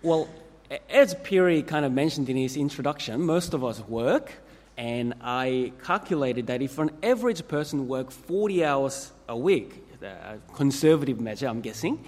[0.00, 0.28] Well,
[0.88, 4.32] as Piri kind of mentioned in his introduction, most of us work,
[4.76, 11.20] and I calculated that if an average person worked 40 hours a week, a conservative
[11.20, 12.04] measure, I'm guessing,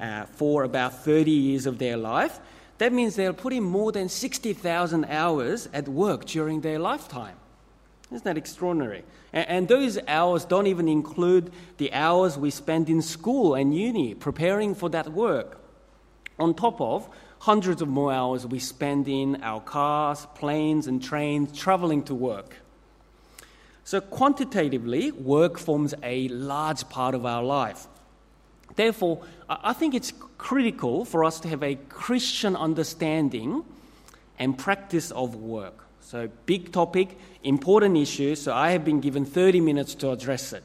[0.00, 2.40] uh, for about 30 years of their life,
[2.78, 7.36] that means they'll put in more than 60,000 hours at work during their lifetime.
[8.10, 9.04] Isn't that extraordinary?
[9.34, 14.14] And, and those hours don't even include the hours we spend in school and uni
[14.14, 15.60] preparing for that work.
[16.38, 17.08] On top of
[17.44, 22.56] hundreds of more hours we spend in our cars, planes, and trains traveling to work.
[23.84, 27.86] So, quantitatively, work forms a large part of our life.
[28.76, 33.62] Therefore, I think it's critical for us to have a Christian understanding
[34.38, 35.84] and practice of work.
[36.00, 40.64] So, big topic, important issue, so I have been given 30 minutes to address it.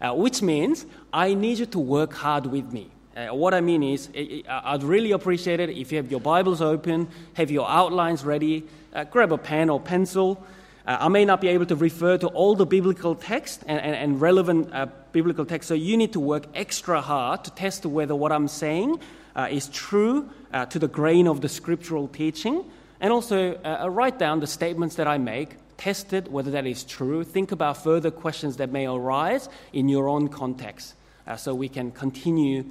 [0.00, 2.92] Uh, which means I need you to work hard with me.
[3.14, 4.08] Uh, what I mean is,
[4.48, 9.04] I'd really appreciate it if you have your Bibles open, have your outlines ready, uh,
[9.04, 10.42] grab a pen or pencil.
[10.86, 13.94] Uh, I may not be able to refer to all the biblical text and, and,
[13.94, 18.14] and relevant uh, biblical text, so you need to work extra hard to test whether
[18.16, 18.98] what I'm saying
[19.36, 22.64] uh, is true uh, to the grain of the scriptural teaching,
[22.98, 23.58] and also
[23.90, 27.82] write down the statements that I make, test it whether that is true, think about
[27.82, 30.94] further questions that may arise in your own context,
[31.36, 32.64] so we can continue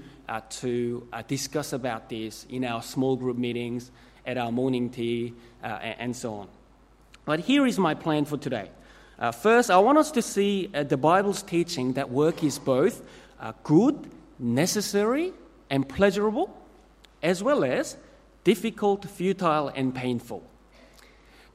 [0.50, 3.92] to discuss about this in our small group meetings,
[4.26, 6.48] at our morning tea, and, so on.
[7.26, 8.70] But here is my plan for today.
[9.22, 13.04] Uh, first, I want us to see uh, the Bible's teaching that work is both
[13.40, 15.32] uh, good, necessary,
[15.70, 16.50] and pleasurable,
[17.22, 17.98] as well as
[18.44, 20.44] difficult, futile, and painful.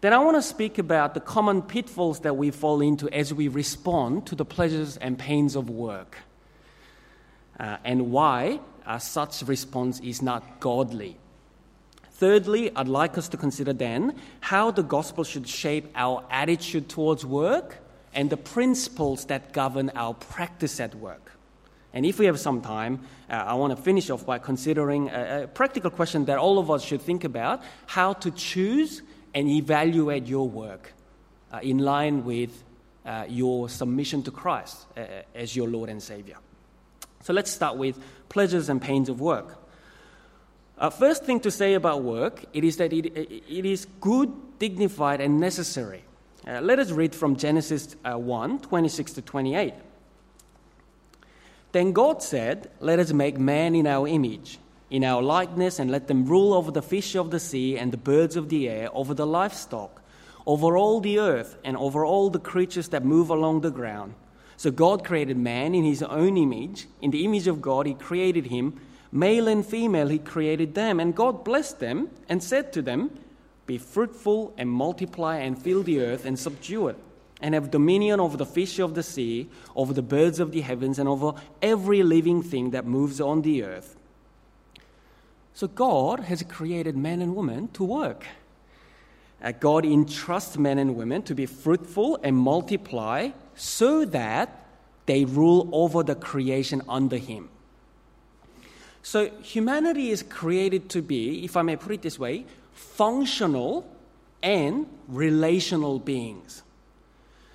[0.00, 3.48] Then I want to speak about the common pitfalls that we fall into as we
[3.48, 6.18] respond to the pleasures and pains of work,
[7.58, 11.18] uh, and why uh, such response is not godly.
[12.12, 17.26] Thirdly, I'd like us to consider then how the gospel should shape our attitude towards
[17.26, 17.78] work
[18.14, 21.32] and the principles that govern our practice at work.
[21.92, 25.44] And if we have some time, uh, I want to finish off by considering a,
[25.44, 29.02] a, practical question that all of us should think about how to choose
[29.34, 30.94] and evaluate your work
[31.52, 32.64] uh, in line with
[33.04, 36.36] uh, your submission to Christ uh, as your Lord and Savior.
[37.26, 37.98] So let's start with
[38.28, 39.58] pleasures and pains of work.
[40.78, 45.20] Uh, first thing to say about work, it is that it, it is good, dignified,
[45.20, 46.04] and necessary.
[46.46, 49.74] Uh, let us read from Genesis uh, 1 26 to 28.
[51.72, 56.06] Then God said, Let us make man in our image, in our likeness, and let
[56.06, 59.14] them rule over the fish of the sea and the birds of the air, over
[59.14, 60.00] the livestock,
[60.46, 64.14] over all the earth, and over all the creatures that move along the ground.
[64.56, 66.86] So God created man in his own image.
[67.00, 68.80] In the image of God, he created him
[69.12, 73.18] Male and female, he created them, and God blessed them and said to them,
[73.66, 76.96] Be fruitful and multiply and fill the earth and subdue it,
[77.40, 80.98] and have dominion over the fish of the sea, over the birds of the heavens,
[80.98, 83.96] and over every living thing that moves on the earth.
[85.54, 88.26] So God has created men and women to work.
[89.42, 94.66] Uh, God entrusts men and women to be fruitful and multiply so that
[95.06, 97.48] they rule over the creation under Him.
[99.02, 103.88] So humanity is created to be, if I may put it this way, functional
[104.42, 106.62] and relational beings.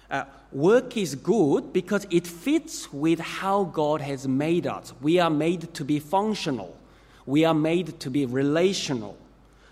[0.10, 4.94] Uh, work is good because it fits with how God has made us.
[5.02, 6.78] We are made to be functional,
[7.26, 9.18] we are made to be relational.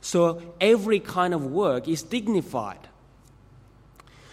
[0.02, 2.89] So every kind of work is dignified.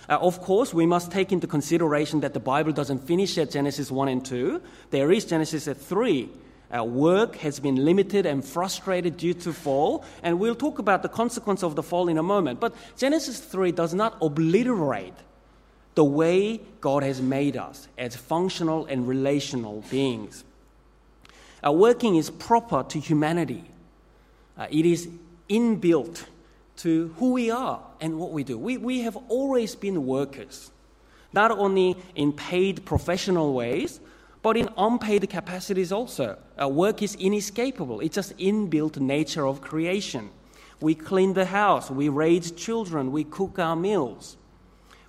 [0.08, 3.90] Uh, of course, we must take into consideration that the Bible doesn't finish at Genesis
[3.90, 4.62] 1 and 2.
[4.90, 6.28] There is Genesis 3
[6.70, 11.08] our work has been limited and frustrated due to fall, and we'll talk about the
[11.08, 12.58] consequence of the fall in a moment.
[12.58, 15.14] But Genesis 3 does not obliterate
[15.94, 20.44] the way God has made us as functional and relational beings.
[21.62, 23.64] Our working is proper to humanity,
[24.58, 25.08] uh, it is
[25.48, 26.24] inbuilt
[26.76, 28.58] to who we are and what we do.
[28.58, 30.70] We, we have always been workers,
[31.32, 34.00] not only in paid professional ways,
[34.42, 36.38] but in unpaid capacities also.
[36.58, 40.30] Our work is inescapable, it's just inbuilt nature of creation.
[40.80, 44.36] We clean the house, we raise children, we cook our meals,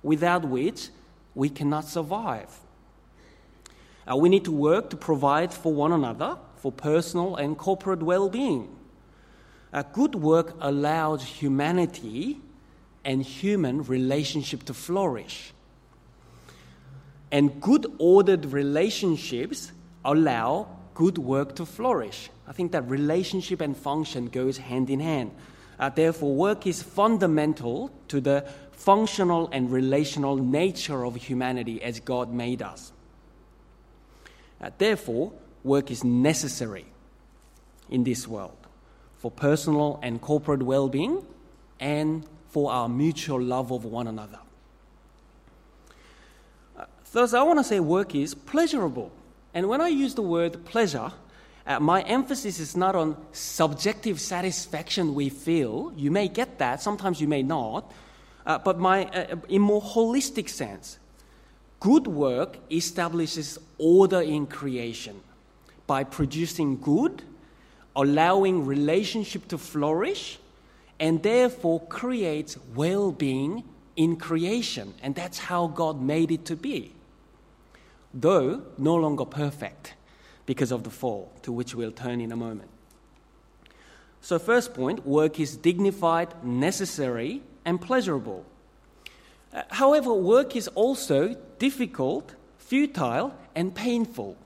[0.02, 0.88] without which
[1.34, 2.48] we cannot survive.
[4.10, 8.28] Uh, we need to work to provide for one another for personal and corporate well
[8.28, 8.77] being.
[9.72, 12.40] Uh, good work allows humanity
[13.04, 15.52] and human relationship to flourish.
[17.30, 19.72] And good ordered relationships
[20.04, 22.30] allow good work to flourish.
[22.46, 25.32] I think that relationship and function goes hand in hand.
[25.78, 32.32] Uh, therefore, work is fundamental to the functional and relational nature of humanity as God
[32.32, 32.92] made us.
[34.60, 35.32] Uh, therefore,
[35.62, 36.86] work is necessary
[37.90, 38.57] in this world
[39.18, 41.24] for personal and corporate well being
[41.80, 44.38] and for our mutual love of one another.
[46.76, 49.12] Uh, thus, I want to say work is pleasurable.
[49.54, 51.12] And when I use the word pleasure,
[51.66, 55.92] uh, my emphasis is not on subjective satisfaction we feel.
[55.96, 57.92] You may get that, sometimes you may not.
[58.46, 60.98] Uh, but my, uh, in a more holistic sense,
[61.80, 65.20] good work establishes order in creation
[65.86, 67.22] by producing good,
[67.96, 70.38] allowing relationship to flourish,
[71.00, 73.64] and therefore creates well being
[73.96, 74.94] in creation.
[75.02, 76.92] And that's how God made it to be.
[78.14, 79.94] Though no longer perfect
[80.46, 82.70] because of the fall, to which we'll turn in a moment.
[84.20, 88.44] So, first point work is dignified, necessary, and pleasurable.
[89.52, 94.36] Uh, however, work is also difficult, futile, and painful.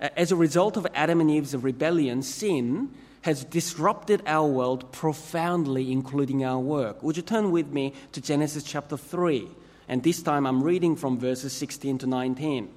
[0.00, 2.90] As a result of Adam and Eve's rebellion, sin
[3.22, 7.02] has disrupted our world profoundly, including our work.
[7.02, 9.46] Would you turn with me to Genesis chapter 3?
[9.88, 12.70] And this time I'm reading from verses 16 to 19.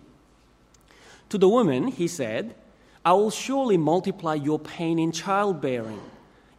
[1.29, 2.55] To the woman, he said,
[3.05, 6.01] I will surely multiply your pain in childbearing.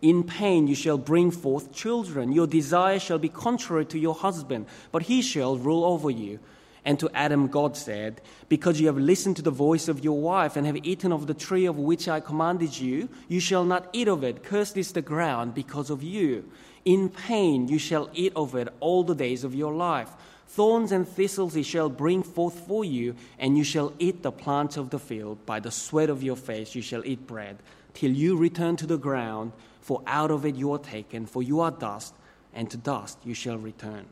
[0.01, 2.33] In pain you shall bring forth children.
[2.33, 6.39] Your desire shall be contrary to your husband, but he shall rule over you.
[6.85, 10.57] And to Adam, God said, Because you have listened to the voice of your wife
[10.57, 14.07] and have eaten of the tree of which I commanded you, you shall not eat
[14.07, 14.43] of it.
[14.43, 16.51] Cursed is the ground because of you.
[16.85, 20.11] In pain you shall eat of it all the days of your life.
[20.47, 24.77] Thorns and thistles he shall bring forth for you, and you shall eat the plants
[24.77, 25.45] of the field.
[25.47, 27.57] By the sweat of your face you shall eat bread,
[27.95, 31.61] till you return to the ground, for out of it you are taken, for you
[31.61, 32.15] are dust,
[32.53, 34.07] and to dust you shall return.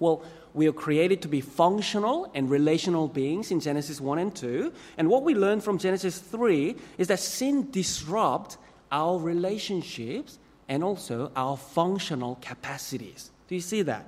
[0.00, 4.72] Well, we are created to be functional and relational beings in Genesis 1 and 2.
[4.96, 8.56] And what we learn from Genesis 3 is that sin disrupts
[8.92, 13.32] our relationships and also our functional capacities.
[13.48, 14.06] Do you see that?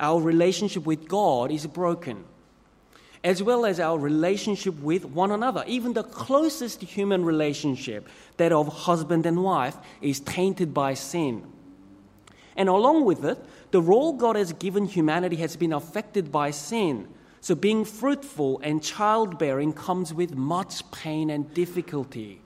[0.00, 2.24] Our relationship with God is broken,
[3.22, 5.62] as well as our relationship with one another.
[5.66, 8.08] Even the closest human relationship,
[8.38, 11.44] that of husband and wife, is tainted by sin.
[12.56, 13.38] And along with it,
[13.72, 17.08] the role God has given humanity has been affected by sin.
[17.40, 22.40] So being fruitful and childbearing comes with much pain and difficulty,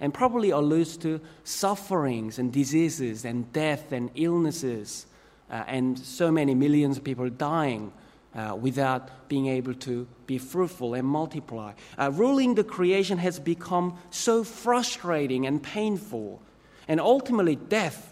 [0.00, 5.06] and probably alludes to sufferings and diseases and death and illnesses,
[5.50, 7.92] uh, and so many millions of people dying.
[8.34, 11.70] Uh, without being able to be fruitful and multiply.
[11.98, 16.40] Uh, ruling the creation has become so frustrating and painful,
[16.88, 18.11] and ultimately, death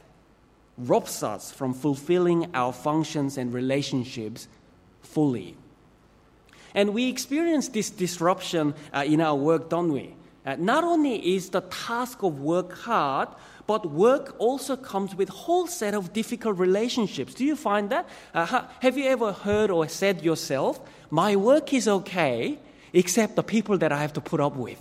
[0.89, 4.49] robs us from fulfilling our functions and relationships
[5.03, 5.57] fully.
[6.75, 10.15] And we experience this disruption uh, in our work, don't we?
[10.47, 13.29] Uh, not only is the task of work hard,
[13.67, 17.35] but work also comes with a whole set of difficult relationships.
[17.35, 18.09] Do you find that?
[18.35, 20.81] Uh, have you ever heard or said yourself,
[21.11, 22.59] my work is okay,
[22.93, 24.81] except the people that I have to put up with?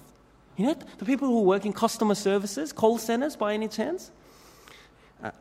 [0.58, 4.12] You know, the people who work in customer services, call centers by any chance?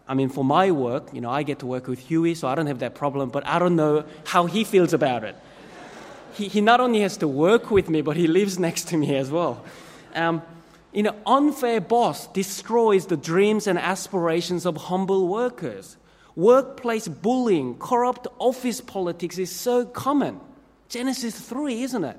[0.08, 2.54] I mean, for my work, you know, I get to work with Huey, so I
[2.54, 5.36] don't have that problem, but I don't know how he feels about it.
[6.34, 9.14] He, he not only has to work with me, but he lives next to me
[9.16, 9.64] as well.
[10.14, 10.42] Um,
[10.92, 15.96] you know, unfair boss destroys the dreams and aspirations of humble workers.
[16.34, 20.40] Workplace bullying, corrupt office politics is so common.
[20.88, 22.16] Genesis 3, isn't it?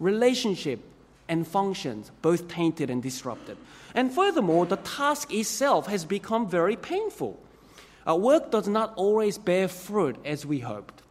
[0.00, 0.80] Relationship
[1.28, 3.56] and functions, both tainted and disrupted.
[3.96, 7.42] And furthermore, the task itself has become very painful.
[8.06, 11.02] Our work does not always bear fruit as we hoped.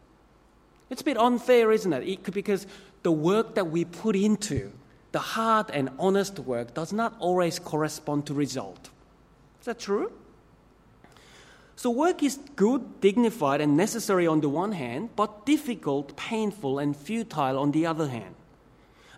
[0.91, 2.07] It's a bit unfair, isn't it?
[2.07, 2.67] it because
[3.01, 4.71] the work that we put into,
[5.11, 8.91] the hard and honest work, does not always correspond to result.
[9.61, 10.11] Is that true?
[11.75, 16.95] So, work is good, dignified, and necessary on the one hand, but difficult, painful, and
[16.95, 18.35] futile on the other hand.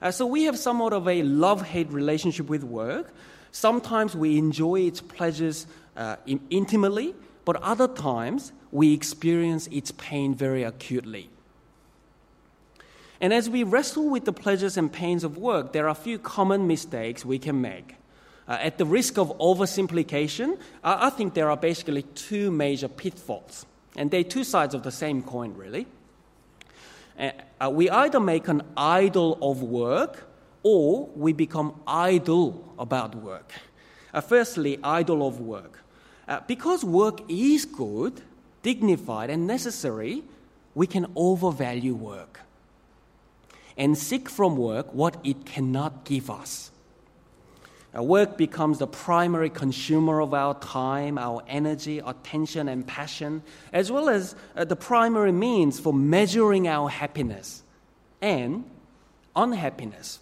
[0.01, 3.13] Uh, so we have somewhat of a love hate relationship with work.
[3.57, 10.35] Sometimes we enjoy its pleasures uh, in- intimately, but other times we experience its pain
[10.35, 11.31] very acutely.
[13.19, 16.19] And as we wrestle with the pleasures and pains of work, there are a few
[16.19, 17.95] common mistakes we can make.
[18.47, 23.65] Uh, at the risk of oversimplification, I think there are basically two major pitfalls.
[23.95, 25.87] And they're two sides of the same coin, really.
[27.19, 30.26] Uh, we either make an idol of work
[30.69, 33.53] or we become idol about work.
[34.13, 35.79] Uh, firstly, idle of work.
[36.27, 38.21] Uh, because work is good,
[38.63, 40.24] dignified, and necessary,
[40.75, 42.41] we can overvalue work
[43.77, 46.69] and seek from work what it cannot give us.
[47.97, 53.89] Uh, work becomes the primary consumer of our time, our energy, attention, and passion, as
[53.89, 57.63] well as uh, the primary means for measuring our happiness
[58.21, 58.65] and
[59.33, 60.19] unhappiness.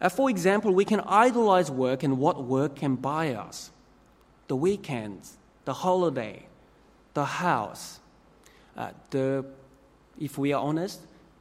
[0.00, 3.70] Uh, for example, we can idolize work and what work can buy us
[4.48, 6.46] the weekends, the holiday,
[7.14, 7.98] the house,
[8.76, 9.44] uh, the,
[10.20, 11.00] if we are honest,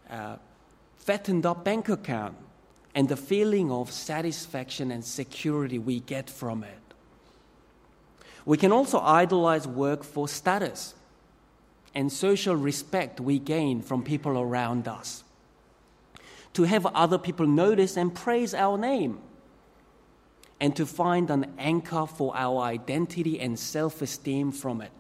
[0.10, 0.38] uh,
[0.98, 2.36] fattened up bank account,
[2.96, 6.80] and the feeling of satisfaction and security we get from it.
[8.46, 10.96] We can also idolize work for status
[11.94, 15.25] and social respect we gain from people around us.
[16.56, 19.20] To have other people notice and praise our name,
[20.60, 24.92] and to find an anchor for our identity and self esteem from it.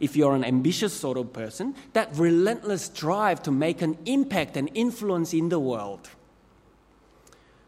[0.00, 4.70] If you're an ambitious sort of person, that relentless drive to make an impact and
[4.74, 6.08] influence in the world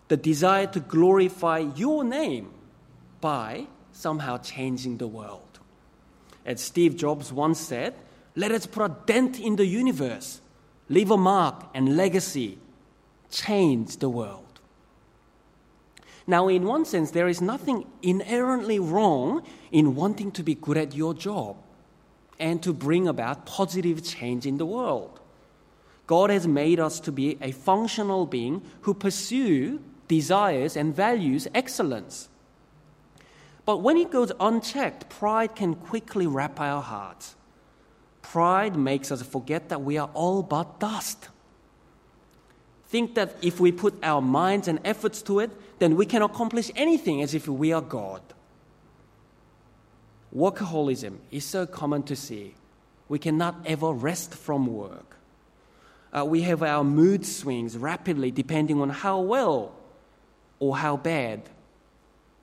[0.09, 2.53] the desire to glorify your name
[3.21, 5.59] by somehow changing the world.
[6.45, 7.95] As Steve Jobs once said,
[8.37, 10.41] let us put a dent in the universe,
[10.95, 12.59] leave a mark and legacy,
[13.31, 14.41] change the world.
[16.27, 20.95] Now, in one sense, there is nothing inherently wrong in wanting to be good at
[20.95, 21.57] your job
[22.39, 25.21] and to bring about positive change in the world.
[26.07, 32.29] God has made us to be a functional being who pursue desires, and values excellence.
[33.65, 37.35] But when it goes unchecked, pride can quickly wrap our hearts.
[38.25, 41.29] Pride makes us forget that we are all but dust.
[42.87, 46.71] Think that if we put our minds and efforts to it, then we can accomplish
[46.75, 48.23] anything as if we are God.
[50.35, 52.55] Workaholism is so common to see.
[53.09, 55.17] We cannot ever rest from work.
[56.13, 59.75] Uh, we have our mood swings rapidly depending on how well
[60.59, 61.43] or how bad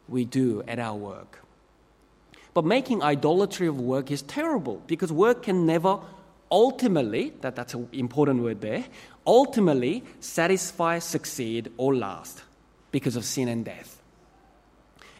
[0.08, 1.40] we do at our work.
[2.54, 6.00] But making idolatry of work is terrible because work can never
[6.52, 8.84] ultimately, that, that's an important word there,
[9.26, 12.44] ultimately satisfy, succeed, or last
[12.92, 14.02] because of sin and death.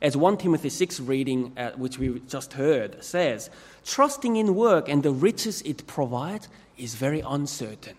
[0.02, 3.50] As 1 Timothy 6 reading, uh, which we just heard, says,
[3.86, 7.96] trusting in work and the riches it provides is very uncertain.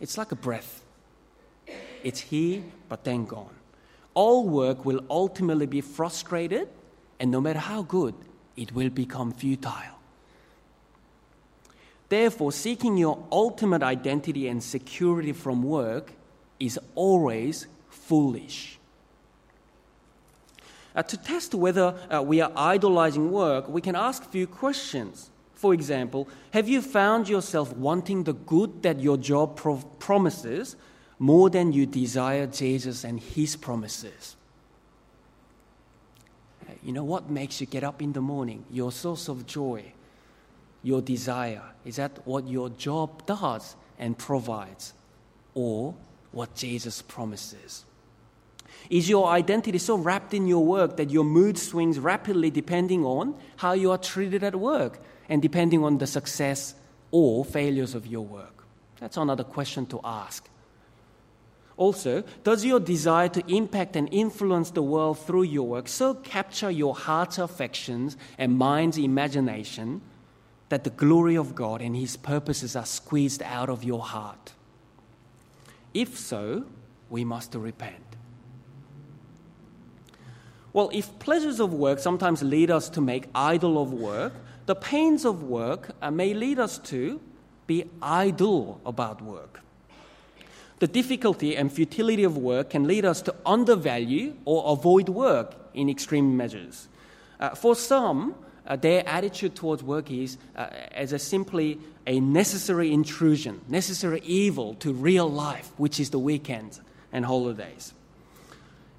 [0.00, 0.82] It's like a breath.
[2.04, 3.56] It's here, but then gone
[4.16, 6.66] all work will ultimately be frustrated,
[7.20, 8.14] and no matter how good,
[8.56, 9.98] it will become futile.
[12.08, 16.12] Therefore, seeking your ultimate identity and security from work
[16.60, 18.78] is always foolish.
[20.94, 25.30] Uh, to test whether uh, we are idolizing work, we can ask a few questions.
[25.54, 30.76] For example, have you found yourself wanting the good that your job pro- promises
[31.18, 34.36] more than you desire Jesus and His promises.
[36.86, 38.64] You know what makes you get up in the morning?
[38.70, 39.92] Your source of joy,
[40.84, 41.64] your desire.
[41.84, 44.92] Is that what your job does and provides,
[45.52, 45.96] or
[46.30, 47.84] what Jesus promises?
[48.88, 53.34] Is your identity so wrapped in your work that your mood swings rapidly depending on
[53.56, 56.76] how you are treated at work and depending on the success
[57.10, 58.62] or failures of your work?
[59.00, 60.48] That's another question to ask.
[61.76, 66.70] Also, does your desire to impact and influence the world through your work so capture
[66.70, 70.00] your heart's affections and mind's imagination
[70.70, 74.52] that the glory of God and His purposes are squeezed out of your heart?
[75.92, 76.64] If so,
[77.10, 78.16] we must repent.
[80.72, 84.34] Well, if pleasures of work sometimes lead us to make idol of work,
[84.66, 87.20] the pains of work uh, may lead us to
[87.66, 89.60] be idle about work.
[90.78, 95.88] The difficulty and futility of work can lead us to undervalue or avoid work in
[95.88, 96.88] extreme measures.
[97.40, 98.34] Uh, for some,
[98.66, 104.74] uh, their attitude towards work is uh, as a simply a necessary intrusion, necessary evil
[104.74, 106.80] to real life, which is the weekends
[107.12, 107.94] and holidays.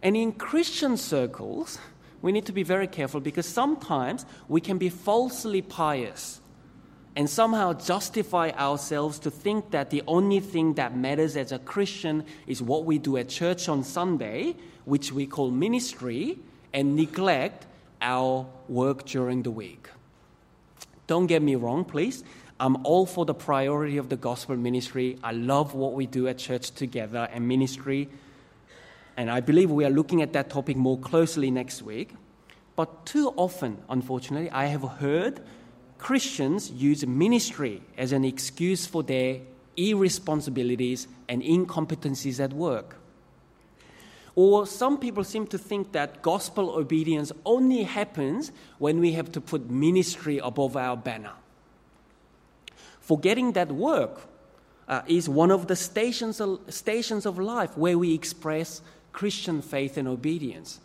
[0.02, 1.78] And in Christian circles,
[2.22, 6.42] we need to be very careful because sometimes we can be falsely pious
[7.18, 12.24] and somehow justify ourselves to think that the only thing that matters as a Christian
[12.46, 14.56] is what we do at church on Sunday,
[14.86, 16.38] which we call ministry,
[16.76, 17.66] and neglect
[18.04, 19.90] our work during the week.
[21.08, 22.24] Don't get me wrong, please.
[22.60, 25.18] I'm all for the priority of the gospel ministry.
[25.24, 28.10] I love what we do at church together and ministry.
[29.18, 32.14] And I believe we are looking at that topic more closely next week.
[32.76, 35.42] But too often, unfortunately, I have heard
[35.98, 39.40] Christians use ministry as an excuse for their
[39.76, 42.98] irresponsibilities and incompetencies at work.
[44.36, 49.42] Or some people seem to think that gospel obedience only happens when we have to
[49.42, 51.34] put ministry above our banner.
[53.00, 54.22] Forgetting that work
[54.88, 59.98] uh, is one of the stations of, stations of life where we express Christian faith
[59.98, 60.82] and obedience.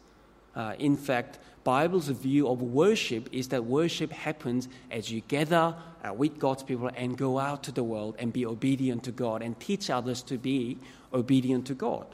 [0.57, 6.13] Uh, in fact, Bible's view of worship is that worship happens as you gather uh,
[6.13, 9.59] with God's people and go out to the world and be obedient to God and
[9.61, 10.79] teach others to be
[11.13, 12.07] obedient to God.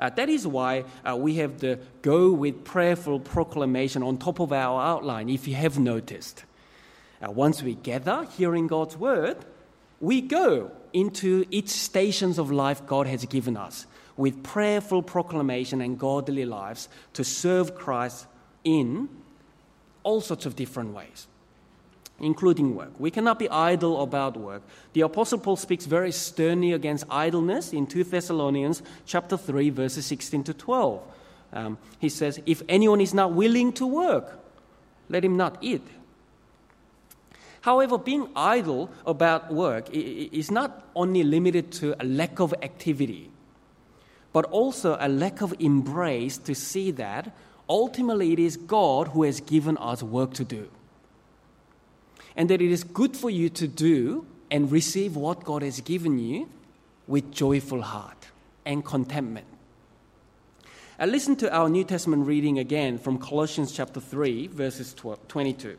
[0.00, 4.52] Uh, that is why uh, we have the go with prayerful proclamation on top of
[4.52, 6.44] our outline, if you have noticed.
[7.20, 9.36] Uh, once we gather, hearing God's word,
[10.00, 13.86] we go into each stations of life God has given us
[14.16, 18.26] with prayerful proclamation and godly lives to serve Christ
[18.64, 19.08] in
[20.02, 21.26] all sorts of different ways,
[22.20, 22.92] including work.
[22.98, 24.62] We cannot be idle about work.
[24.92, 30.44] The Apostle Paul speaks very sternly against idleness in 2 Thessalonians chapter 3, verses 16
[30.44, 31.02] to 12.
[31.54, 34.38] Um, he says, If anyone is not willing to work,
[35.08, 35.86] let him not eat.
[37.60, 43.30] However, being idle about work is not only limited to a lack of activity
[44.32, 47.34] but also a lack of embrace to see that
[47.68, 50.68] ultimately it is God who has given us work to do.
[52.36, 56.18] And that it is good for you to do and receive what God has given
[56.18, 56.48] you
[57.06, 58.28] with joyful heart
[58.64, 59.46] and contentment.
[60.98, 65.76] And listen to our New Testament reading again from Colossians chapter 3, verses 22.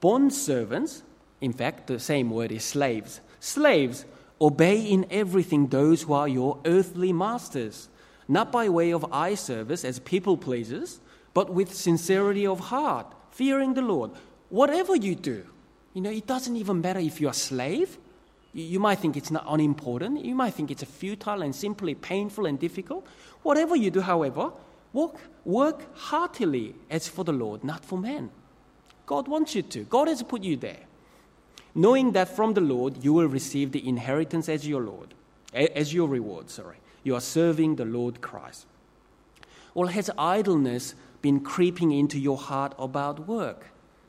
[0.00, 1.02] Bond servants,
[1.40, 3.20] in fact, the same word is slaves.
[3.40, 4.04] Slaves,
[4.42, 7.88] Obey in everything those who are your earthly masters,
[8.26, 10.98] not by way of eye service as people pleasers,
[11.32, 14.10] but with sincerity of heart, fearing the Lord.
[14.48, 15.46] Whatever you do,
[15.94, 17.98] you know, it doesn't even matter if you're a slave.
[18.52, 20.24] You might think it's not unimportant.
[20.24, 23.06] You might think it's futile and simply painful and difficult.
[23.44, 24.50] Whatever you do, however,
[24.92, 28.30] work, work heartily as for the Lord, not for men.
[29.06, 29.84] God wants you to.
[29.84, 30.80] God has put you there
[31.74, 35.14] knowing that from the Lord you will receive the inheritance as your Lord,
[35.54, 36.76] as your reward, sorry.
[37.04, 38.66] You are serving the Lord Christ.
[39.74, 43.66] Well, has idleness been creeping into your heart about work?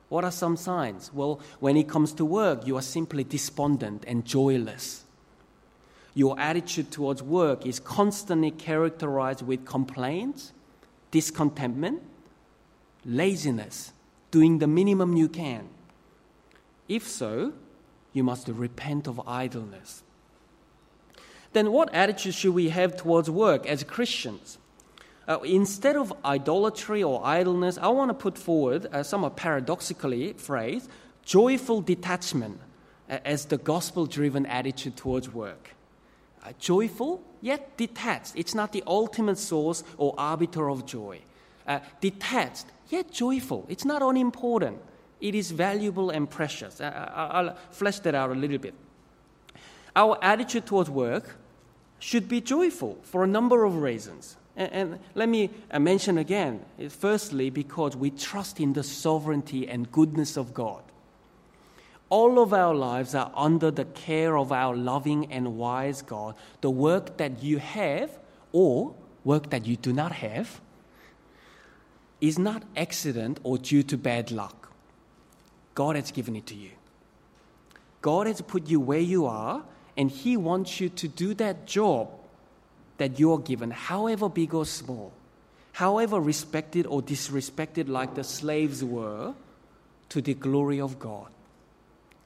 [0.09, 1.11] What are some signs?
[1.13, 5.05] Well, when it comes to work, you are simply despondent and joyless.
[6.13, 10.51] Your attitude towards work is constantly characterized with complaints,
[11.09, 12.03] discontentment,
[13.05, 13.93] laziness,
[14.29, 15.67] doing the minimum you can.
[16.87, 17.53] If so,
[18.11, 20.03] you must repent of idleness.
[21.53, 24.57] Then, what attitude should we have towards work as Christians?
[25.27, 30.89] Uh, instead of idolatry or idleness, I want to put forward, uh, somewhat paradoxically phrased,
[31.23, 32.59] joyful detachment
[33.09, 35.75] uh, as the gospel driven attitude towards work.
[36.43, 38.33] Uh, joyful, yet detached.
[38.35, 41.19] It's not the ultimate source or arbiter of joy.
[41.65, 43.65] Uh, detached, yet joyful.
[43.69, 44.79] It's not unimportant.
[45.23, 46.81] It is valuable and precious.
[46.81, 48.73] I'll flesh that out a little bit.
[49.95, 51.37] Our attitude towards work
[51.99, 54.35] should be joyful for a number of reasons.
[54.57, 60.35] And, let me uh, mention again firstly, because we trust in the sovereignty and goodness
[60.35, 60.83] of God.
[62.09, 66.35] All of our lives are under the care of our loving and wise God.
[66.59, 68.19] The work that you have,
[68.51, 70.59] or work that you do not have,
[72.19, 74.62] is not accident or due to bad luck.
[75.75, 76.71] God has given it to you.
[78.01, 79.63] God has put you where you are,
[79.97, 82.09] and He wants you to do that job
[82.97, 85.13] that you're given, however big or small,
[85.73, 89.33] however respected or disrespected, like the slaves were,
[90.09, 91.27] to the glory of God.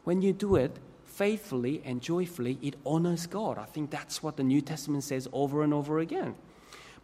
[0.04, 3.58] When you do it faithfully and joyfully, it honors God.
[3.58, 6.36] I think that's what the New Testament says over and over again.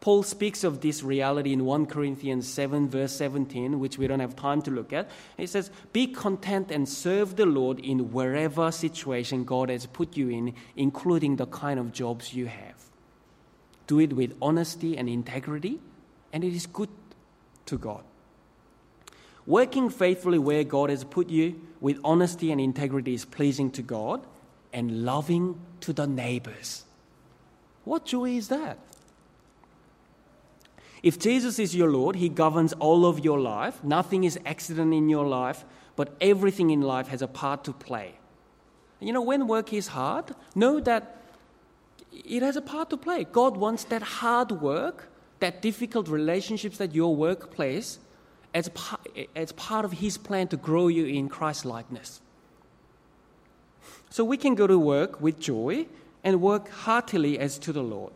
[0.03, 4.35] Paul speaks of this reality in 1 Corinthians 7, verse 17, which we don't have
[4.35, 5.09] time to look at.
[5.37, 10.27] He says, Be content and serve the Lord in wherever situation God has put you
[10.27, 12.75] in, including the kind of jobs you have.
[13.87, 15.79] Do it with honesty and integrity,
[16.33, 16.89] and it is good
[17.67, 18.03] to God.
[19.45, 24.27] Working faithfully where God has put you with honesty and integrity is pleasing to God
[24.73, 26.83] and loving to the neighbors.
[27.85, 28.79] What joy is that?
[31.03, 33.83] If Jesus is your Lord, He governs all of your life.
[33.83, 35.65] Nothing is accident in your life,
[35.97, 38.15] but everything in life has a part to play.
[39.01, 41.17] You know, when work is hard, know that
[42.13, 43.25] it has a part to play.
[43.25, 47.99] God wants that hard work, that difficult relationships at your workplace,
[48.53, 48.69] as,
[49.35, 52.21] as part of His plan to grow you in Christ likeness.
[54.09, 55.87] So we can go to work with joy
[56.23, 58.13] and work heartily as to the Lord.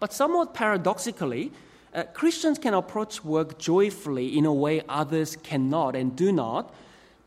[0.00, 1.52] But somewhat paradoxically,
[1.94, 6.74] uh, Christians can approach work joyfully in a way others cannot and do not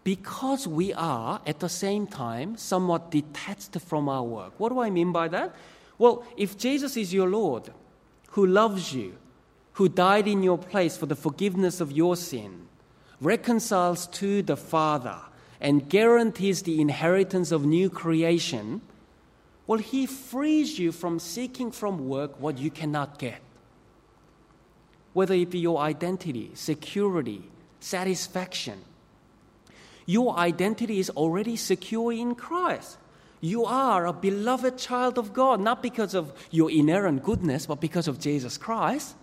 [0.03, 4.53] because we are, at the same time, somewhat detached from our work.
[4.57, 5.53] What do I mean by that?
[5.97, 7.73] Well, if Jesus is your Lord,
[8.29, 9.17] who loves you,
[9.73, 12.67] who died in your place for the forgiveness of your sin,
[13.19, 15.17] reconciles to the Father,
[15.59, 18.79] and guarantees the inheritance of new creation,
[19.65, 23.41] well, He frees you from seeking from work what you cannot get.
[25.17, 27.41] Whether it be your identity, security,
[27.79, 28.81] satisfaction,
[30.05, 32.99] your identity is already secure in Christ.
[33.41, 38.07] You are a beloved child of God, not because of your inherent goodness, but because
[38.07, 39.15] of Jesus Christ.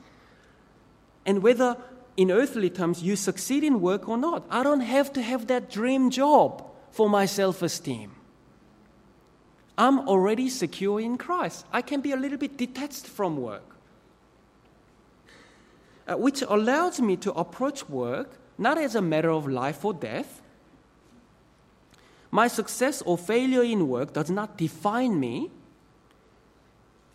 [1.25, 1.77] And whether
[2.17, 5.71] in earthly terms you succeed in work or not, I don't have to have that
[5.71, 8.11] dream job for my self esteem.
[9.79, 11.65] I'm already secure in Christ.
[11.73, 13.74] I can be a little bit detached from work,
[16.07, 20.41] uh, which allows me to approach work not as a matter of life or death.
[22.31, 25.51] My success or failure in work does not define me,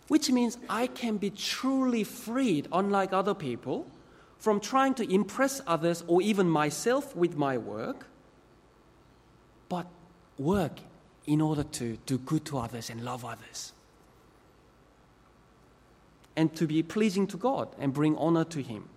[0.08, 3.86] which means I can be truly freed, unlike other people,
[4.38, 8.08] from trying to impress others or even myself with my work,
[9.68, 9.88] but
[10.38, 10.80] work
[11.28, 13.74] in order to do good to others and love others.
[16.40, 18.88] And to be pleasing to God and bring honor to Him.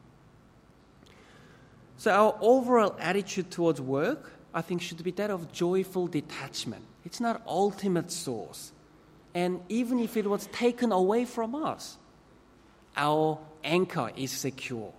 [1.96, 6.84] So, our overall attitude towards work, I think, should be that of joyful detachment.
[7.04, 8.70] It's not ultimate source.
[9.34, 11.96] And even if it was taken away from us,
[12.96, 14.92] our anchor is secure.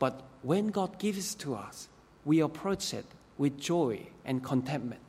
[0.00, 1.86] But when God gives to us,
[2.24, 3.06] we approach it
[3.38, 5.02] with joy and contentment.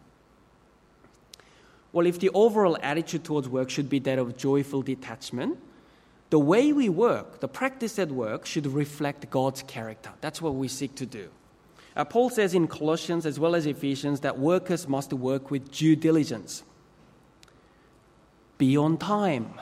[1.92, 5.58] Well, if the overall attitude towards work should be that of joyful detachment,
[6.36, 10.12] the way we work, the practice at work, should reflect God's character.
[10.20, 11.30] That's what we seek to do.
[11.96, 15.96] Uh, Paul says in Colossians as well as Ephesians that workers must work with due
[15.96, 16.64] diligence.
[18.58, 19.54] Be on time.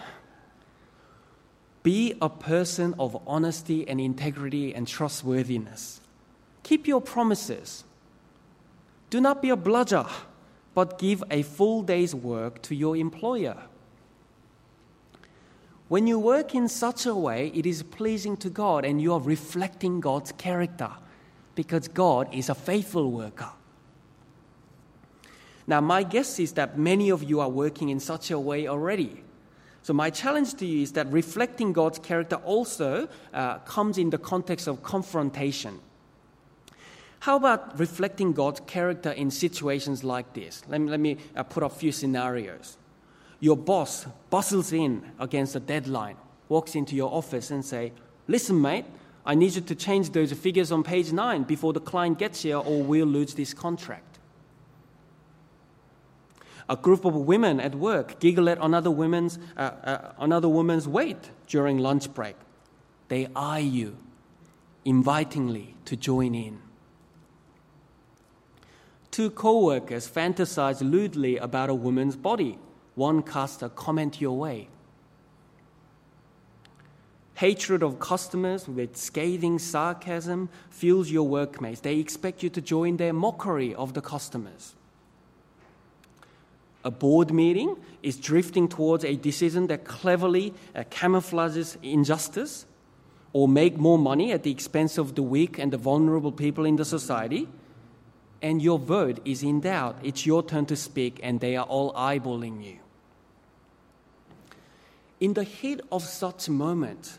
[1.84, 6.02] Be a person of honesty and integrity and trustworthiness.
[6.64, 7.84] Keep your promises.
[9.12, 10.08] Do not be a bludger
[10.74, 13.58] but give a full day's work to your employer.
[15.90, 19.20] When you work in such a way, it is pleasing to God and you are
[19.20, 20.90] reflecting God's character
[21.56, 23.50] because God is a faithful worker.
[25.68, 29.24] Now, my guess is that many of you are working in such a way already.
[29.82, 34.18] So, my challenge to you is that reflecting God's character also uh, comes in the
[34.18, 35.80] context of confrontation.
[37.20, 40.64] How about reflecting God's character in situations like this?
[40.68, 42.78] Let me, let me uh, put a few scenarios.
[43.44, 46.16] Your boss bustles in against a deadline,
[46.48, 47.92] walks into your office and say,
[48.26, 48.86] "Listen, mate,
[49.26, 52.56] I need you to change those figures on page nine before the client gets here,
[52.56, 54.18] or we'll lose this contract."
[56.70, 61.30] A group of women at work giggle at another woman's, uh, uh, another woman's weight
[61.46, 62.38] during lunch break.
[63.10, 63.98] They eye you
[64.86, 66.60] invitingly to join in.
[69.12, 72.58] Two co workers fantasize lewdly about a woman's body.
[72.96, 74.68] One casts a comment your way.
[77.36, 81.82] Hatred of customers with scathing sarcasm fuels your workmates.
[81.82, 84.76] They expect you to join their mockery of the customers.
[86.86, 92.66] A board meeting is drifting towards a decision that cleverly uh, camouflages injustice
[93.32, 96.76] or make more money at the expense of the weak and the vulnerable people in
[96.76, 97.48] the society
[98.44, 99.98] and your vote is in doubt.
[100.04, 102.83] It's your turn to speak, and they are all eyeballing you.
[105.24, 107.18] In the heat of such moment,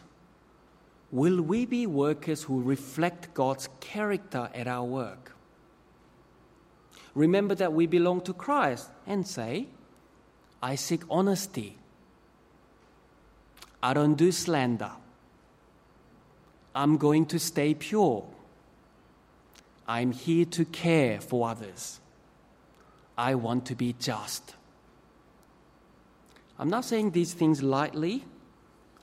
[1.10, 5.32] will we be workers who reflect God's character at our work?
[7.14, 9.68] Remember that we belong to Christ and say,
[10.62, 11.78] I seek honesty.
[13.82, 14.92] I don't do slander.
[16.74, 18.26] I'm going to stay pure.
[19.88, 22.00] I'm here to care for others.
[23.16, 24.56] I want to be just.
[26.58, 28.24] I'm not saying these things lightly.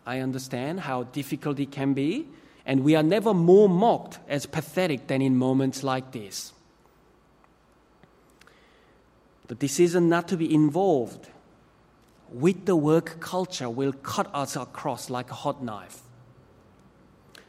[0.06, 2.28] I understand how difficult it can be,
[2.66, 6.54] and we are never more mocked as pathetic than in moments like this.
[9.48, 11.28] The decision not to be involved
[12.32, 16.00] with the work culture will cut us across like a hot knife.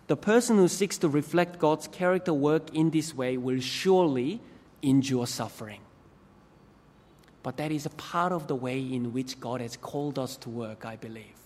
[0.08, 4.40] The person who seeks to reflect God's character work in this way will surely
[4.82, 5.81] endure suffering.
[7.42, 10.48] But that is a part of the way in which God has called us to
[10.48, 11.36] work, I believe.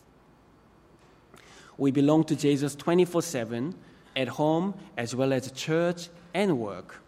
[1.79, 3.75] We belong to Jesus 24 7
[4.15, 7.03] at home as well as church and work.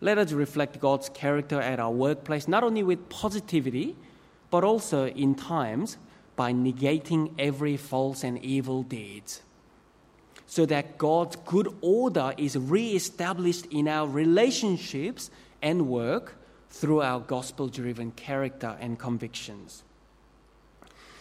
[0.00, 3.96] Let us reflect God's character at our workplace, not only with positivity,
[4.50, 5.98] but also in times
[6.36, 9.42] by negating every false and evil deeds.
[10.46, 16.37] So that God's good order is re established in our relationships and work
[16.70, 19.82] through our gospel driven character and convictions.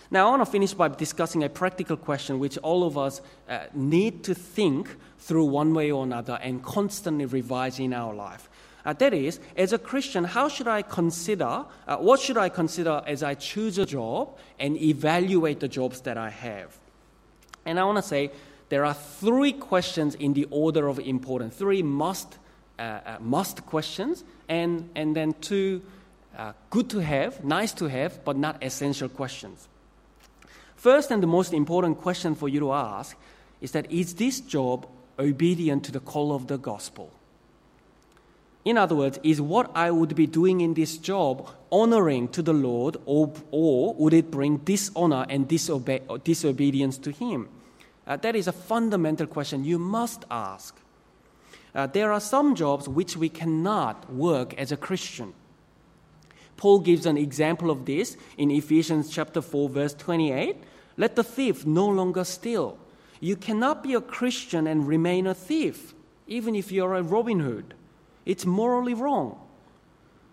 [0.09, 3.65] Now, I want to finish by discussing a practical question which all of us uh,
[3.73, 8.49] need to think through one way or another and constantly revise in our life.
[8.85, 13.01] Uh, that is, as a Christian, how should I consider, uh, what should I consider
[13.05, 16.77] as I choose a job and evaluate the jobs that I have?
[17.65, 18.31] And I want to say
[18.69, 22.37] there are three questions in the order of importance, three must,
[23.19, 25.81] must questions, and, and then two
[26.37, 29.67] uh, good to have, nice to have, but not essential questions.
[30.75, 33.17] First and the most important question for you to ask
[33.59, 34.87] is that is this job
[35.17, 37.11] obedient to the call of the gospel?
[38.63, 42.53] In other words, is what I would be doing in this job honoring to the
[42.53, 47.49] Lord, or, or would it bring dishonor and disobe- disobedience to Him?
[48.05, 50.75] Uh, that is a fundamental question you must ask.
[51.77, 55.31] Uh, there are some jobs which we cannot work as a Christian.
[56.57, 60.57] Paul gives an example of this in Ephesians chapter 4 verse 28.
[60.97, 62.79] Let the thief no longer steal.
[63.19, 65.93] You cannot be a Christian and remain a thief,
[66.25, 67.75] even if you're a Robin Hood.
[68.25, 69.39] It's morally wrong.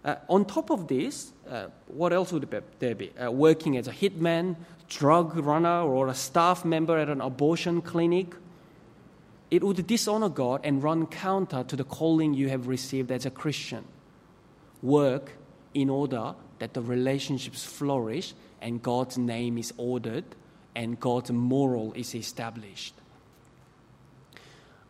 [0.02, 3.11] Uh, on top of this, uh, what else would there be?
[3.18, 4.57] Uh, working as a hitman,
[4.88, 8.35] drug runner, or a staff member at an abortion clinic.
[9.55, 13.31] It would dishonor God and run counter to the calling you have received as a
[13.31, 13.85] Christian.
[14.83, 15.31] Work
[15.75, 20.25] in order that the relationships flourish and God's name is ordered
[20.75, 22.95] and God's moral is established.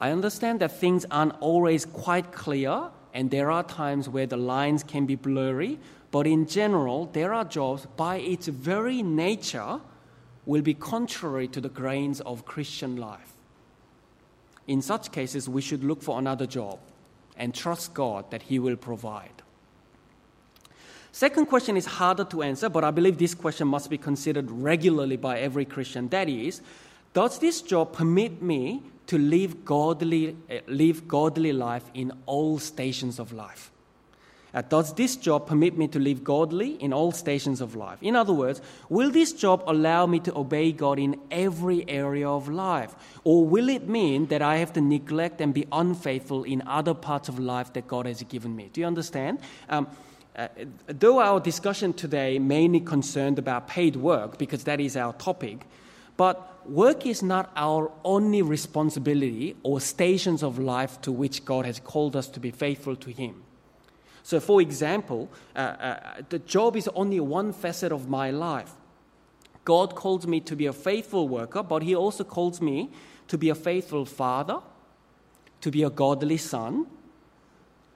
[0.00, 4.82] I understand that things aren't always quite clear and there are times where the lines
[4.82, 5.78] can be blurry,
[6.10, 9.82] but in general, there are jobs by its very nature
[10.46, 13.33] will be contrary to the grains of Christian life.
[14.66, 16.78] In such cases, we should look for another job
[17.36, 19.42] and trust God that He will provide.
[21.12, 25.16] Second question is harder to answer, but I believe this question must be considered regularly
[25.16, 26.08] by every Christian.
[26.08, 26.60] That is,
[27.12, 33.20] does this job permit me to live godly, uh, live godly life in all stations
[33.20, 33.70] of life?
[34.54, 37.98] Uh, does this job permit me to live godly in all stations of life?
[38.00, 42.48] In other words, will this job allow me to obey God in every area of
[42.48, 42.94] life?
[43.24, 47.28] Or will it mean that I have to neglect and be unfaithful in other parts
[47.28, 48.70] of life that God has given me?
[48.72, 49.40] Do you understand?
[49.68, 49.88] Um,
[50.36, 50.48] uh,
[50.86, 55.66] though our discussion today mainly concerned about paid work, because that is our topic,
[56.16, 61.80] but work is not our only responsibility or stations of life to which God has
[61.80, 63.42] called us to be faithful to Him.
[64.24, 68.72] So, for example, uh, uh, the job is only one facet of my life.
[69.66, 72.90] God calls me to be a faithful worker, but He also calls me
[73.28, 74.60] to be a faithful father,
[75.60, 76.86] to be a godly son,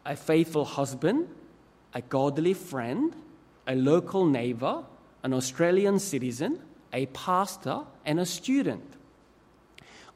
[0.05, 1.29] a faithful husband,
[1.95, 3.17] a godly friend,
[3.67, 4.85] a local neighbor,
[5.23, 6.61] an Australian citizen,
[6.93, 8.98] a pastor, and a student.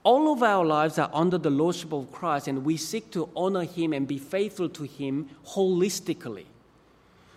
[0.05, 3.65] All of our lives are under the Lordship of Christ, and we seek to honor
[3.65, 6.47] Him and be faithful to Him holistically.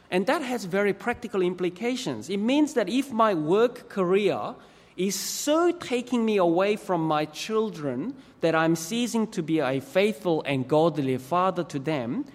[0.09, 2.29] And that has very practical implications.
[2.29, 4.55] It means that if my work career
[4.97, 10.41] is so taking me away from my children that I'm ceasing to be a faithful
[10.43, 12.25] and godly father to them,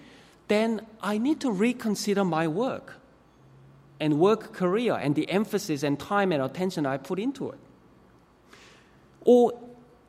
[0.47, 2.95] then I need to reconsider my work
[3.99, 7.59] and work career and the emphasis and time and attention I put into it.
[9.23, 9.53] Or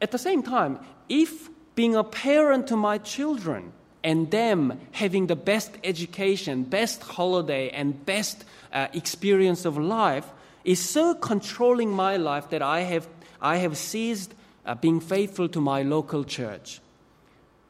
[0.02, 3.72] at the same time, if being a parent to my children
[4.04, 10.26] and them having the best education, best holiday, and best uh, experience of life
[10.64, 13.08] is so controlling my life that I have,
[13.40, 14.34] I have ceased
[14.66, 16.82] uh, being faithful to my local church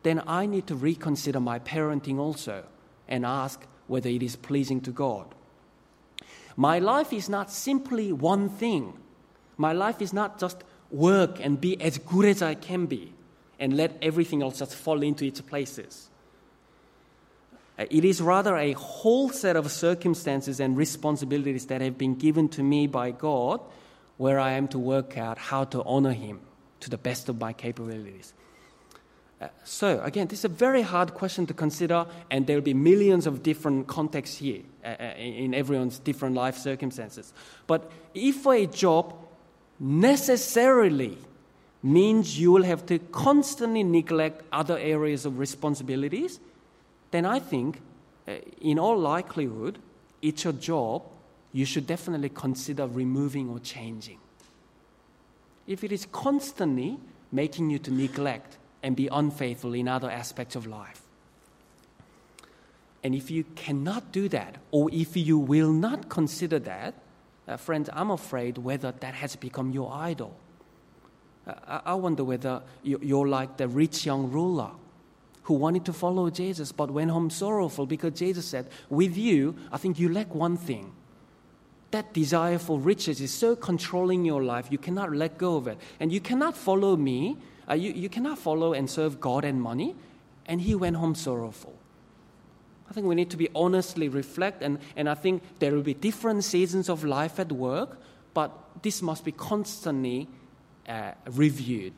[0.02, 2.64] then I need to reconsider my parenting also
[3.08, 5.26] and ask whether it is pleasing to God.
[6.56, 8.94] My life is not simply one thing.
[9.56, 13.12] My life is not just work and be as good as I can be
[13.58, 16.08] and let everything else just fall into its places.
[17.78, 22.48] Uh, it is rather a whole set of circumstances and responsibilities that have been given
[22.50, 23.60] to me by God
[24.18, 26.40] where I am to work out how to honor Him
[26.80, 28.34] to the best of my capabilities.
[29.40, 32.74] Uh, so, again, this is a very hard question to consider, and there will be
[32.74, 37.32] millions of different contexts here uh, uh in everyone's different life circumstances.
[37.66, 39.14] But if a job
[39.82, 41.18] necessarily
[41.82, 46.38] means you will have to constantly neglect other areas of responsibilities,
[47.10, 47.80] then I think,
[48.28, 49.78] uh, in all likelihood,
[50.22, 51.02] it's your job
[51.52, 54.18] you should definitely consider removing or changing.
[55.66, 56.98] If it is constantly
[57.32, 61.02] making you to neglect and be unfaithful in other aspects of life.
[63.02, 66.94] And if you cannot do that, or if you will not consider that,
[67.52, 70.36] uh, friends, I'm afraid whether that has become your idol.
[71.46, 74.70] Uh, I wonder whether you're like the rich young ruler
[75.44, 79.78] who wanted to follow Jesus but went home sorrowful because Jesus said, With you, I
[79.78, 80.92] think you lack one thing.
[81.90, 85.78] That desire for riches is so controlling your life, you cannot let go of it.
[86.00, 87.36] And you cannot follow me,
[87.68, 89.94] uh, you, you cannot follow and serve God and money.
[90.46, 91.74] And he went home sorrowful.
[92.92, 95.94] I think we need to be honestly reflect, and, and I think there will be
[95.94, 97.98] different seasons of life at work,
[98.34, 98.52] but
[98.82, 100.28] this must be constantly
[100.86, 101.94] uh, reviewed.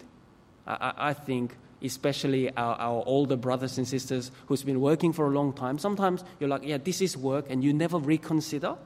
[0.69, 5.31] I, I, think especially our, our, older brothers and sisters who's been working for a
[5.31, 8.77] long time, sometimes you're like, yeah, this is work, and you never reconsider.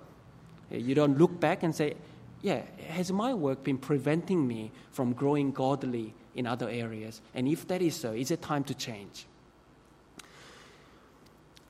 [0.70, 1.92] You don't look back and say,
[2.40, 7.20] yeah, has my work been preventing me from growing godly in other areas?
[7.34, 9.26] And if that is so, is it time to change?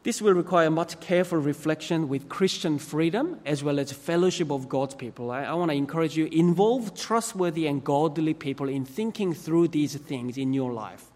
[0.09, 4.95] This will require much careful reflection with Christian freedom as well as fellowship of God's
[4.95, 5.31] people.
[5.31, 9.95] I, I want to encourage you involve trustworthy and godly people in thinking through these
[9.97, 11.11] things in your life.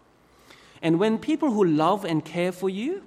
[0.83, 3.01] And when people who love and care for you,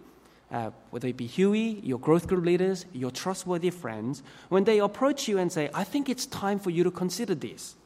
[0.50, 5.28] uh, whether it be Huey, your growth group leaders, your trustworthy friends, when they approach
[5.28, 7.76] you and say, I think it's time for you to consider this,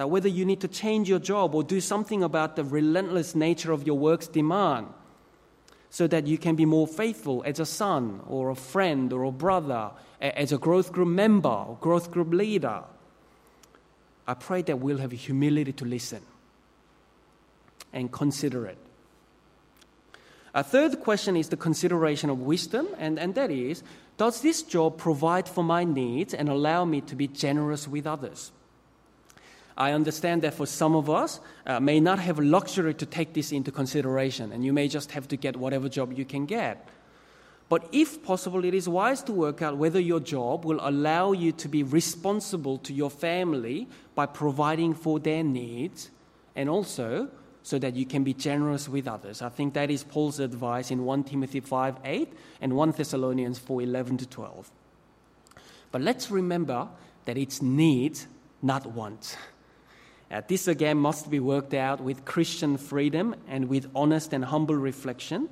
[0.00, 3.72] uh, whether you need to change your job or do something about the relentless nature
[3.72, 4.86] of your work's demand,
[5.92, 9.30] so that you can be more faithful as a son or a friend or a
[9.30, 9.90] brother,
[10.22, 12.82] as a growth group member or growth group leader.
[14.26, 16.22] I pray that we'll have humility to listen
[17.92, 18.78] and consider it.
[20.54, 23.82] A third question is the consideration of wisdom, and, and that is
[24.16, 28.50] Does this job provide for my needs and allow me to be generous with others?
[29.76, 33.52] I understand that for some of us, uh, may not have luxury to take this
[33.52, 36.88] into consideration, and you may just have to get whatever job you can get.
[37.68, 41.52] But if possible, it is wise to work out whether your job will allow you
[41.52, 46.10] to be responsible to your family by providing for their needs
[46.54, 47.30] and also
[47.62, 49.40] so that you can be generous with others.
[49.40, 53.82] I think that is Paul's advice in 1 Timothy 5 8 and 1 Thessalonians 4
[53.82, 54.70] 11 to 12.
[55.90, 56.88] But let's remember
[57.24, 58.26] that it's needs,
[58.60, 59.36] not wants.
[60.32, 64.76] Uh, this again must be worked out with Christian freedom and with honest and humble
[64.76, 65.48] reflection.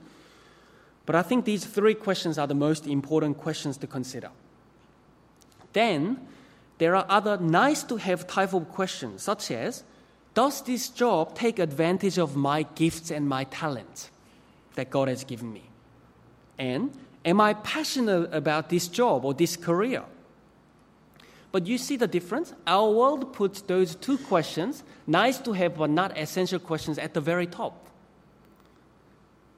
[1.04, 4.30] But I think these three questions are the most important questions to consider.
[5.74, 6.26] Then
[6.78, 9.84] there are other nice to have type of questions, such as
[10.32, 14.10] Does this job take advantage of my gifts and my talents
[14.76, 15.64] that God has given me?
[16.58, 16.90] And
[17.24, 20.04] am I passionate about this job or this career?
[21.52, 22.54] But you see the difference?
[22.66, 27.20] Our world puts those two questions, nice to have but not essential questions, at the
[27.20, 27.88] very top.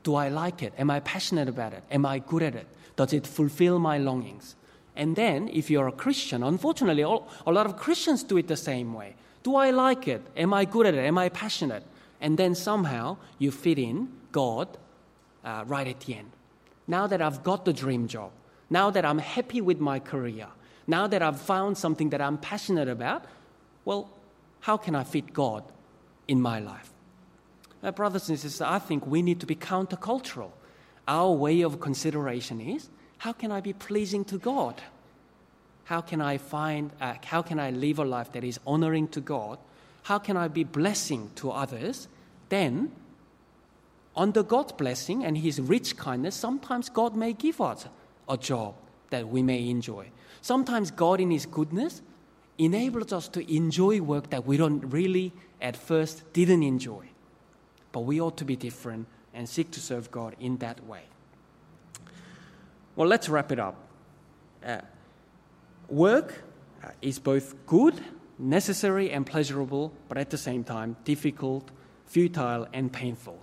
[0.02, 0.72] Do I like it?
[0.78, 1.84] Am I passionate about it?
[1.90, 2.66] Am I good at it?
[2.96, 4.56] Does it fulfill my longings?
[4.96, 8.56] And then, if you're a Christian, unfortunately, all, a lot of Christians do it the
[8.56, 9.14] same way.
[9.42, 10.22] Do I like it?
[10.36, 11.04] Am I good at it?
[11.04, 11.84] Am I passionate?
[12.20, 14.68] And then somehow you fit in God
[15.44, 16.30] uh, right at the end.
[16.86, 18.32] Now that I've got the dream job,
[18.70, 20.48] now that I'm happy with my career,
[20.86, 23.24] now that I've found something that I'm passionate about,
[23.84, 24.10] well,
[24.60, 25.64] how can I fit God
[26.28, 26.92] in my life?
[27.82, 30.50] Uh, brothers and sisters, I think we need to be countercultural.
[31.08, 34.80] Our way of consideration is how can I be pleasing to God?
[35.84, 39.20] How can I find, uh, how can I live a life that is honoring to
[39.20, 39.58] God?
[40.04, 42.08] How can I be blessing to others?
[42.48, 42.92] Then,
[44.16, 47.86] under God's blessing and His rich kindness, sometimes God may give us
[48.28, 48.74] a job
[49.10, 50.10] that we may enjoy.
[50.42, 52.02] Sometimes God, in His goodness,
[52.58, 57.06] enables us to enjoy work that we don't really at first didn't enjoy.
[57.92, 61.02] But we ought to be different and seek to serve God in that way.
[62.96, 63.76] Well, let's wrap it up.
[64.64, 64.80] Uh,
[65.88, 66.42] work
[66.84, 68.00] uh, is both good,
[68.38, 71.70] necessary, and pleasurable, but at the same time difficult,
[72.06, 73.38] futile, and painful.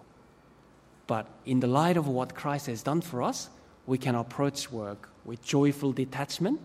[1.08, 3.50] But in the light of what Christ has done for us,
[3.88, 6.60] we can approach work with joyful detachment,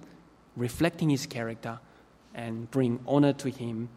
[0.56, 1.80] reflecting his character,
[2.34, 3.88] and bring honor to him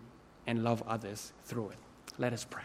[0.45, 1.77] and love others through it.
[2.17, 2.63] Let us pray.